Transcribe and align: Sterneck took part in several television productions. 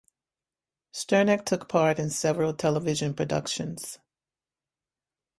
Sterneck 0.95 1.45
took 1.45 1.69
part 1.69 1.99
in 1.99 2.09
several 2.09 2.55
television 2.55 3.13
productions. 3.13 3.99